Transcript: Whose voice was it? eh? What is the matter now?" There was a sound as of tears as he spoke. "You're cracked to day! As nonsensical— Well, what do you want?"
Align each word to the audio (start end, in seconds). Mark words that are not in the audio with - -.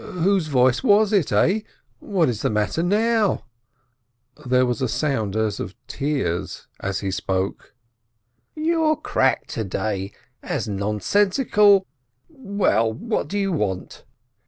Whose 0.03 0.47
voice 0.47 0.81
was 0.81 1.13
it? 1.13 1.31
eh? 1.31 1.59
What 1.99 2.27
is 2.27 2.41
the 2.41 2.49
matter 2.49 2.81
now?" 2.81 3.45
There 4.47 4.65
was 4.65 4.81
a 4.81 4.87
sound 4.87 5.35
as 5.35 5.59
of 5.59 5.75
tears 5.85 6.65
as 6.79 7.01
he 7.01 7.11
spoke. 7.11 7.75
"You're 8.55 8.95
cracked 8.95 9.51
to 9.51 9.63
day! 9.63 10.11
As 10.41 10.67
nonsensical— 10.67 11.85
Well, 12.29 12.91
what 12.91 13.27
do 13.27 13.37
you 13.37 13.51
want?" 13.51 14.03